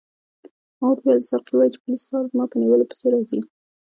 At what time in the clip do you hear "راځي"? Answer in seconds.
3.13-3.39